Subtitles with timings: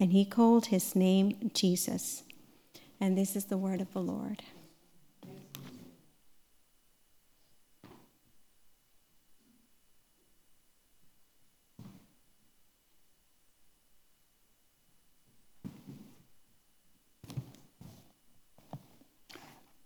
[0.00, 2.22] and he called his name Jesus.
[2.98, 4.42] And this is the word of the Lord.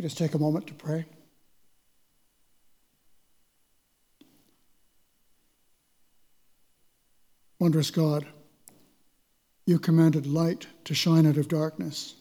[0.00, 1.04] Just take a moment to pray.
[7.58, 8.24] Wondrous God,
[9.66, 12.14] you commanded light to shine out of darkness.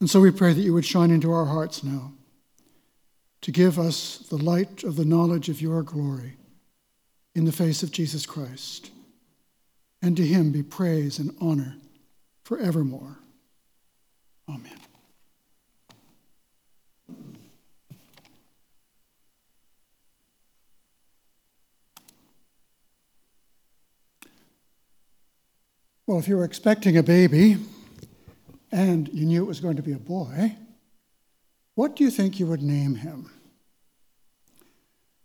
[0.00, 2.12] And so we pray that you would shine into our hearts now,
[3.42, 6.38] to give us the light of the knowledge of your glory
[7.34, 8.90] in the face of Jesus Christ.
[10.00, 11.76] And to him be praise and honor
[12.42, 13.18] forevermore.
[14.48, 14.83] Amen.
[26.06, 27.56] Well, if you were expecting a baby
[28.70, 30.54] and you knew it was going to be a boy,
[31.74, 33.30] what do you think you would name him?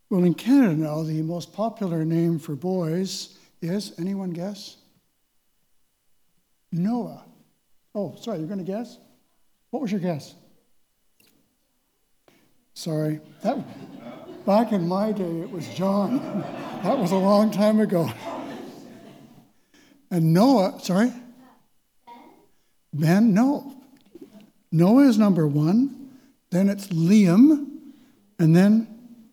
[0.10, 4.78] Well, in Canada now, the most popular name for boys is anyone guess?
[6.72, 7.26] Noah.
[7.94, 8.98] Oh, sorry, you're going to guess?
[9.72, 10.34] What was your guess?
[12.74, 13.20] Sorry.
[13.44, 16.20] That, back in my day, it was John.
[16.84, 18.10] that was a long time ago.
[20.12, 21.14] And Noah, sorry?
[22.94, 23.76] Ben, no.
[24.72, 26.12] Noah is number one,
[26.52, 27.68] then it's Liam,
[28.40, 28.88] and then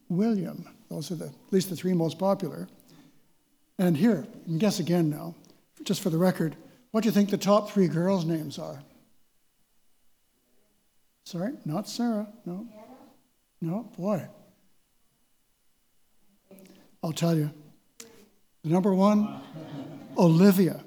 [0.08, 0.66] William.
[0.90, 2.68] Those are the, at least the three most popular.
[3.78, 5.34] And here, you can guess again now,
[5.84, 6.56] just for the record,
[6.90, 8.82] what do you think the top three girls' names are?
[11.24, 12.28] Sorry, not Sarah.
[12.44, 12.66] No.
[13.60, 14.26] No, boy.
[17.02, 17.50] I'll tell you.
[18.62, 19.40] The number one,
[20.16, 20.82] Olivia.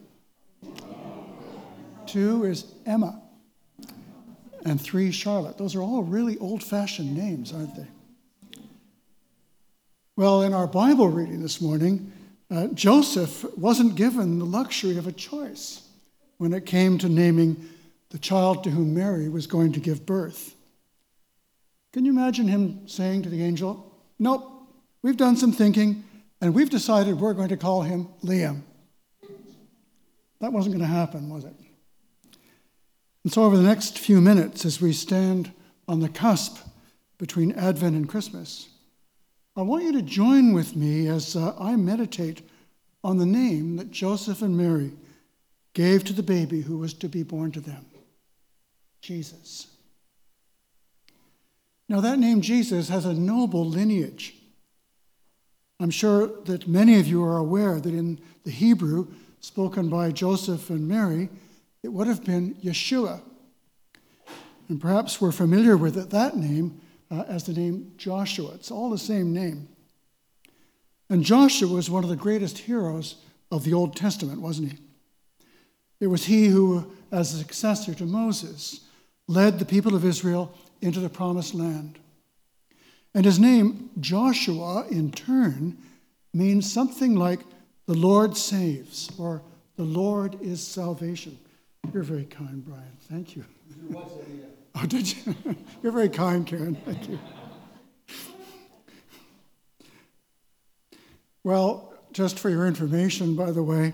[2.06, 3.22] Two is Emma.
[4.66, 5.58] And three, Charlotte.
[5.58, 7.88] Those are all really old fashioned names, aren't they?
[10.16, 12.12] Well, in our Bible reading this morning,
[12.52, 15.88] uh, Joseph wasn't given the luxury of a choice
[16.40, 17.70] when it came to naming
[18.10, 20.56] the child to whom Mary was going to give birth.
[21.94, 24.46] Can you imagine him saying to the angel, Nope,
[25.02, 26.04] we've done some thinking,
[26.42, 28.64] and we've decided we're going to call him Liam?
[30.40, 31.54] That wasn't going to happen, was it?
[33.24, 35.52] And so, over the next few minutes, as we stand
[35.88, 36.58] on the cusp
[37.18, 38.70] between Advent and Christmas,
[39.56, 42.48] I want you to join with me as uh, I meditate
[43.04, 44.94] on the name that Joseph and Mary
[45.74, 47.86] gave to the baby who was to be born to them
[49.02, 49.68] Jesus.
[51.88, 54.36] Now, that name Jesus has a noble lineage.
[55.80, 59.08] I'm sure that many of you are aware that in the Hebrew,
[59.42, 61.30] spoken by Joseph and Mary,
[61.84, 63.22] it would have been Yeshua.
[64.68, 68.52] And perhaps we're familiar with it, that name uh, as the name Joshua.
[68.54, 69.68] It's all the same name.
[71.10, 73.16] And Joshua was one of the greatest heroes
[73.52, 74.78] of the Old Testament, wasn't he?
[76.00, 78.82] It was he who, as a successor to Moses,
[79.28, 82.00] led the people of Israel into the promised land.
[83.14, 85.78] And his name, Joshua, in turn,
[86.34, 87.40] means something like
[87.90, 89.42] the Lord saves, or
[89.76, 91.40] the Lord is salvation.
[91.92, 92.84] You're very kind, Brian.
[93.10, 93.44] Thank you.
[94.76, 95.36] Oh, did you?
[95.82, 96.76] You're very kind, Karen.
[96.86, 97.18] Thank you.
[101.44, 103.94] Well, just for your information, by the way,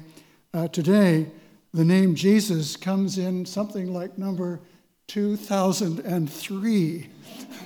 [0.53, 1.27] uh, today
[1.73, 4.59] the name Jesus comes in something like number
[5.07, 7.09] 2003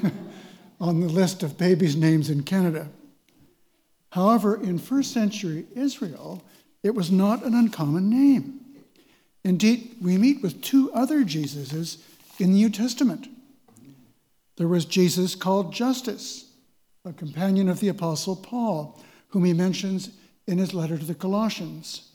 [0.79, 2.87] on the list of babies' names in Canada.
[4.11, 6.43] However, in first century Israel,
[6.83, 8.61] it was not an uncommon name.
[9.43, 11.97] Indeed, we meet with two other Jesuses
[12.39, 13.27] in the New Testament.
[14.57, 16.51] There was Jesus called Justus,
[17.05, 20.09] a companion of the Apostle Paul, whom he mentions
[20.47, 22.09] in his letter to the Colossians.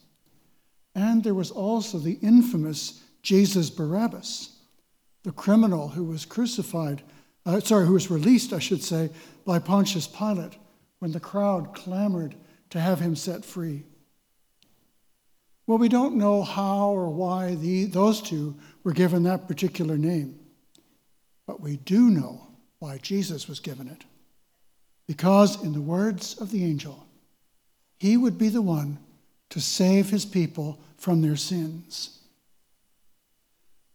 [0.95, 4.51] And there was also the infamous Jesus Barabbas,
[5.23, 7.03] the criminal who was crucified,
[7.47, 9.11] uh, sorry, who was released, I should say,
[9.47, 10.59] by Pontius Pilate
[11.05, 12.35] when the crowd clamored
[12.71, 13.83] to have him set free.
[15.67, 20.41] Well, we don't know how or why the, those two were given that particular name,
[21.47, 22.47] but we do know
[22.79, 24.05] why Jesus was given it.
[25.07, 27.07] Because, in the words of the angel,
[27.99, 28.97] he would be the one
[29.51, 32.21] to save his people from their sins.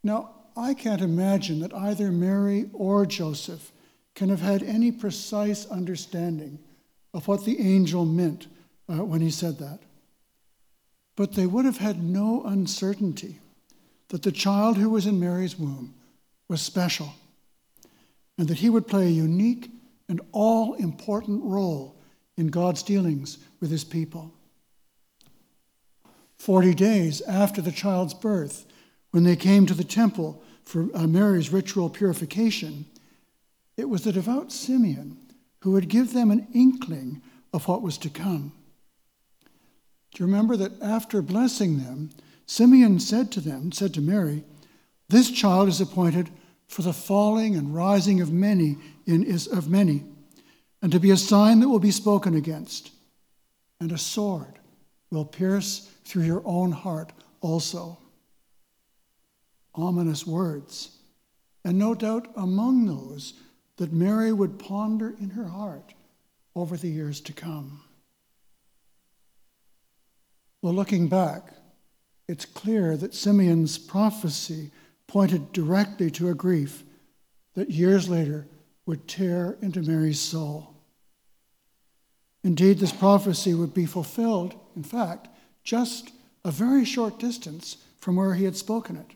[0.04, 3.72] Now, I can't imagine that either Mary or Joseph
[4.14, 6.60] can have had any precise understanding
[7.14, 8.48] of what the angel meant
[8.88, 9.80] uh, when he said that.
[11.16, 13.40] But they would have had no uncertainty
[14.10, 15.94] that the child who was in Mary's womb
[16.48, 17.14] was special
[18.38, 19.70] and that he would play a unique
[20.08, 21.96] and all important role
[22.38, 24.32] in God's dealings with his people.
[26.38, 28.66] Forty days after the child's birth,
[29.12, 32.86] when they came to the temple for uh, Mary's ritual purification,
[33.76, 35.18] it was the devout Simeon
[35.62, 37.22] who would give them an inkling
[37.54, 38.52] of what was to come.
[40.12, 42.10] Do you remember that after blessing them,
[42.46, 44.44] Simeon said to them, said to Mary,
[45.10, 46.30] This child is appointed
[46.68, 50.04] for the falling and rising of many in is of many,
[50.82, 52.92] and to be a sign that will be spoken against,
[53.80, 54.60] and a sword
[55.12, 57.98] will pierce through your own heart also.
[59.76, 60.92] Ominous words,
[61.64, 63.34] and no doubt among those
[63.80, 65.94] that Mary would ponder in her heart
[66.54, 67.82] over the years to come.
[70.62, 71.54] Well, looking back,
[72.28, 74.72] it's clear that Simeon's prophecy
[75.08, 76.84] pointed directly to a grief
[77.56, 78.48] that years later
[78.86, 80.76] would tear into Mary's soul.
[82.44, 85.30] Indeed, this prophecy would be fulfilled, in fact,
[85.64, 86.12] just
[86.44, 89.16] a very short distance from where he had spoken it.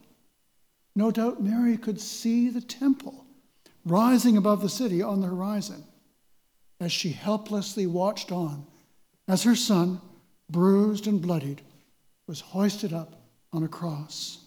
[0.95, 3.22] No doubt Mary could see the temple
[3.85, 5.83] rising above the city on the horizon
[6.79, 8.65] as she helplessly watched on
[9.27, 10.01] as her son,
[10.49, 11.61] bruised and bloodied,
[12.27, 13.21] was hoisted up
[13.51, 14.39] on a cross.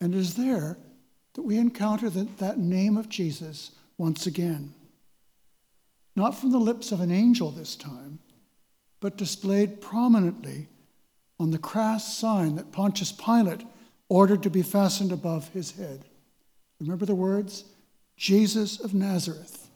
[0.00, 0.78] And it is there
[1.34, 4.74] that we encounter the, that name of Jesus once again.
[6.16, 8.18] Not from the lips of an angel this time,
[8.98, 10.68] but displayed prominently
[11.38, 13.64] on the crass sign that Pontius Pilate
[14.08, 16.04] ordered to be fastened above his head.
[16.80, 17.64] Remember the words?
[18.20, 19.70] Jesus of Nazareth,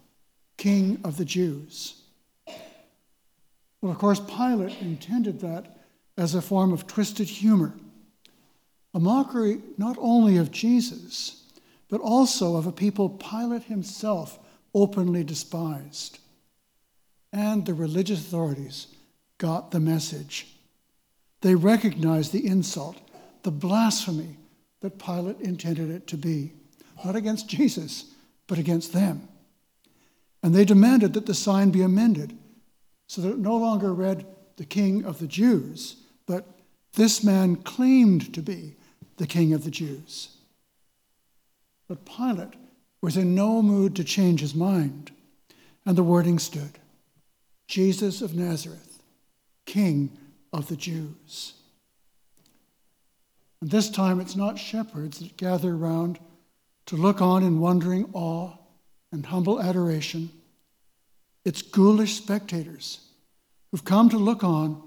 [0.59, 2.03] King of the Jews.
[3.81, 5.79] Well, of course, Pilate intended that
[6.19, 7.73] as a form of twisted humor,
[8.93, 11.43] a mockery not only of Jesus,
[11.89, 14.39] but also of a people Pilate himself
[14.75, 16.19] openly despised.
[17.33, 18.89] And the religious authorities
[19.39, 20.49] got the message.
[21.41, 22.99] They recognized the insult,
[23.43, 24.37] the blasphemy
[24.81, 26.53] that Pilate intended it to be,
[27.07, 28.11] not against Jesus,
[28.47, 29.29] but against them.
[30.43, 32.37] And they demanded that the sign be amended
[33.07, 35.97] so that it no longer read the King of the Jews,
[36.27, 36.47] but
[36.95, 38.77] this man claimed to be
[39.17, 40.37] the King of the Jews.
[41.89, 42.55] But Pilate
[43.01, 45.11] was in no mood to change his mind,
[45.85, 46.79] and the wording stood
[47.67, 49.03] Jesus of Nazareth,
[49.67, 50.17] King
[50.53, 51.55] of the Jews.
[53.61, 56.19] And this time it's not shepherds that gather around
[56.87, 58.53] to look on in wondering awe
[59.13, 60.31] and humble adoration.
[61.45, 63.01] It's ghoulish spectators
[63.71, 64.83] who've come to look on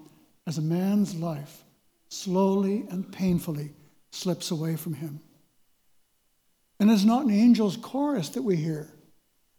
[0.45, 1.63] as a man's life
[2.09, 3.71] slowly and painfully
[4.11, 5.19] slips away from him.
[6.79, 8.89] And it's not an angel's chorus that we hear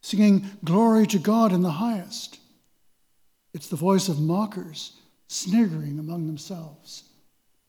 [0.00, 2.38] singing glory to God in the highest.
[3.52, 4.92] It's the voice of mockers
[5.26, 7.02] sniggering among themselves.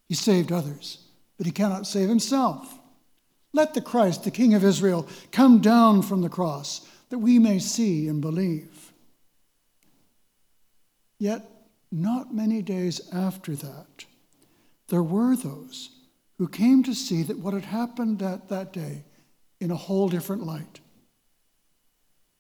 [0.07, 0.99] He saved others,
[1.37, 2.78] but he cannot save himself.
[3.53, 7.59] Let the Christ, the King of Israel, come down from the cross that we may
[7.59, 8.93] see and believe.
[11.17, 11.45] Yet,
[11.91, 14.05] not many days after that,
[14.89, 15.89] there were those
[16.37, 19.03] who came to see that what had happened that, that day
[19.59, 20.79] in a whole different light.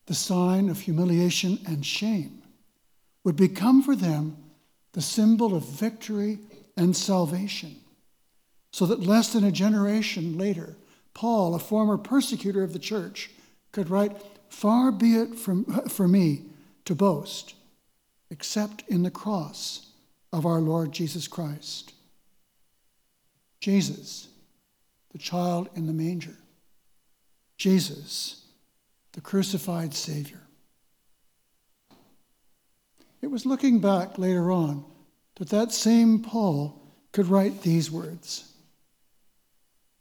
[0.05, 2.43] The sign of humiliation and shame
[3.23, 4.37] would become for them
[4.93, 6.39] the symbol of victory
[6.77, 7.75] and salvation,
[8.71, 10.77] so that less than a generation later,
[11.19, 13.29] Paul, a former persecutor of the church,
[13.73, 14.15] could write,
[14.47, 16.43] Far be it from, for me
[16.85, 17.55] to boast,
[18.29, 19.87] except in the cross
[20.31, 21.91] of our Lord Jesus Christ.
[23.59, 24.29] Jesus,
[25.11, 26.37] the child in the manger.
[27.57, 28.45] Jesus,
[29.11, 30.39] the crucified Savior.
[33.21, 34.85] It was looking back later on
[35.35, 38.48] that that same Paul could write these words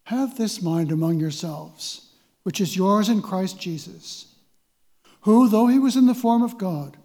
[0.08, 2.08] Have this mind among yourselves,
[2.42, 4.34] which is yours in Christ Jesus,
[5.20, 6.96] who, though he was in the form of God,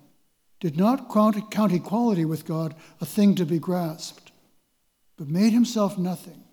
[0.62, 4.32] did not count equality with God a thing to be grasped,
[5.18, 6.46] but made himself nothing,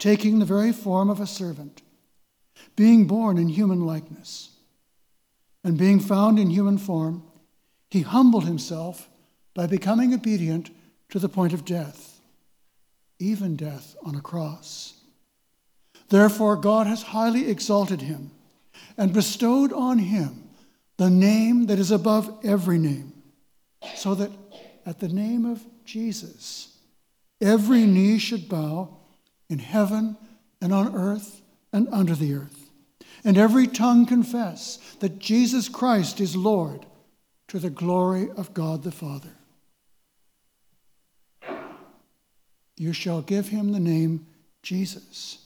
[0.00, 1.82] taking the very form of a servant
[2.74, 4.50] being born in human likeness.
[5.62, 7.22] And being found in human form,
[7.90, 9.08] he humbled himself
[9.54, 10.70] by becoming obedient
[11.10, 12.20] to the point of death,
[13.20, 14.99] even death on a cross.
[16.10, 18.30] Therefore, God has highly exalted him
[18.98, 20.50] and bestowed on him
[20.98, 23.14] the name that is above every name,
[23.94, 24.30] so that
[24.84, 26.76] at the name of Jesus,
[27.40, 28.98] every knee should bow
[29.48, 30.18] in heaven
[30.60, 31.40] and on earth
[31.72, 32.60] and under the earth
[33.24, 36.86] and every tongue confess that Jesus Christ is Lord
[37.48, 39.30] to the glory of God the Father.
[42.76, 44.26] You shall give him the name
[44.62, 45.38] Jesus.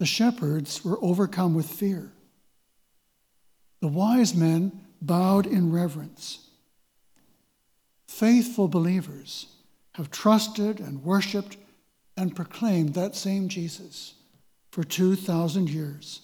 [0.00, 2.10] The shepherds were overcome with fear.
[3.80, 6.48] The wise men bowed in reverence.
[8.08, 9.48] Faithful believers
[9.92, 11.58] have trusted and worshiped
[12.16, 14.14] and proclaimed that same Jesus
[14.70, 16.22] for 2,000 years.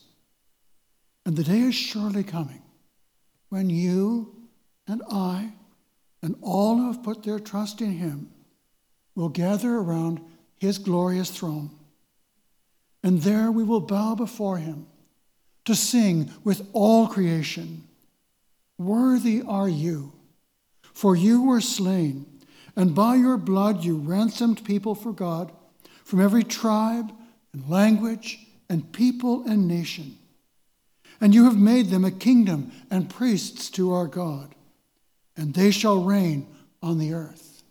[1.27, 2.63] And the day is surely coming
[3.51, 4.35] when you
[4.89, 5.53] and I
[6.23, 8.31] and all who have put their trust in him
[9.15, 10.23] will gather around
[10.57, 11.69] his glorious throne.
[13.03, 14.87] And there we will bow before him
[15.65, 17.85] to sing with all creation
[18.79, 20.13] Worthy are you,
[20.93, 22.27] for you were slain,
[22.75, 25.51] and by your blood you ransomed people for God
[26.05, 27.11] from every tribe
[27.55, 30.19] and language and people and nation.
[31.23, 34.55] And you have made them a kingdom and priests to our God,
[35.37, 36.47] and they shall reign
[36.83, 37.63] on the earth.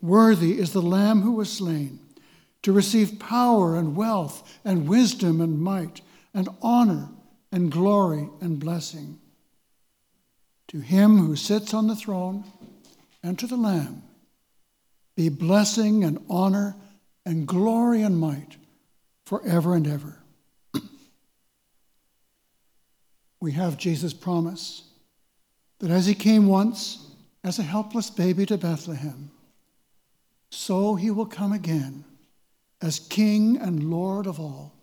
[0.00, 2.00] Worthy is the Lamb who was slain
[2.68, 6.02] to receive power and wealth and wisdom and might
[6.34, 7.08] and honor
[7.50, 9.18] and glory and blessing.
[10.68, 12.44] To him who sits on the throne
[13.22, 14.02] and to the Lamb
[15.16, 16.76] be blessing and honor
[17.24, 18.58] and glory and might
[19.24, 20.18] forever and ever.
[23.40, 24.82] we have Jesus' promise
[25.78, 29.30] that as he came once as a helpless baby to Bethlehem,
[30.50, 32.04] so he will come again
[32.80, 34.74] as King and Lord of all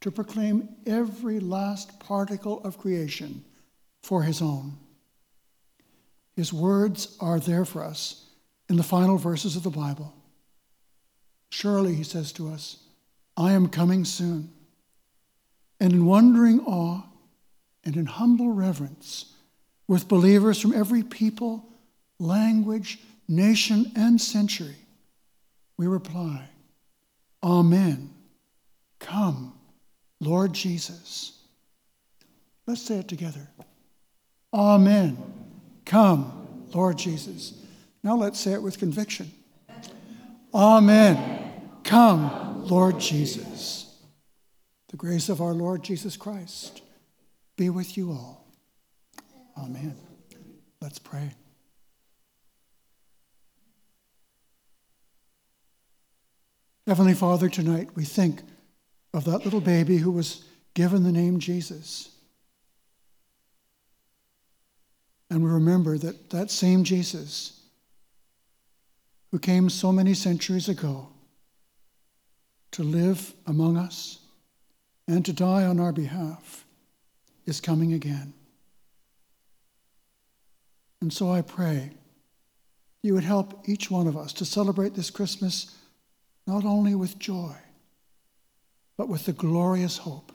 [0.00, 3.44] to proclaim every last particle of creation
[4.02, 4.78] for his own.
[6.36, 8.24] His words are there for us
[8.68, 10.14] in the final verses of the Bible.
[11.50, 12.78] Surely, he says to us,
[13.36, 14.50] I am coming soon.
[15.80, 17.02] And in wondering awe
[17.84, 19.34] and in humble reverence,
[19.86, 21.66] with believers from every people,
[22.18, 24.76] language, nation, and century,
[25.76, 26.48] we reply,
[27.42, 28.10] Amen.
[28.98, 29.54] Come,
[30.20, 31.38] Lord Jesus.
[32.66, 33.48] Let's say it together.
[34.52, 35.16] Amen.
[35.84, 37.54] Come, Lord Jesus.
[38.02, 39.30] Now let's say it with conviction.
[40.52, 41.52] Amen.
[41.84, 43.96] Come, Lord Jesus.
[44.88, 46.82] The grace of our Lord Jesus Christ
[47.56, 48.46] be with you all.
[49.56, 49.96] Amen.
[50.80, 51.32] Let's pray.
[56.88, 58.40] Heavenly Father, tonight we think
[59.12, 62.08] of that little baby who was given the name Jesus.
[65.28, 67.60] And we remember that that same Jesus
[69.30, 71.10] who came so many centuries ago
[72.70, 74.20] to live among us
[75.06, 76.64] and to die on our behalf
[77.44, 78.32] is coming again.
[81.02, 81.90] And so I pray
[83.02, 85.74] you would help each one of us to celebrate this Christmas
[86.48, 87.54] not only with joy,
[88.96, 90.32] but with the glorious hope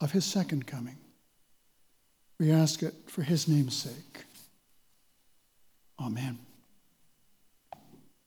[0.00, 0.98] of his second coming.
[2.40, 4.24] We ask it for his name's sake.
[6.00, 6.40] Amen.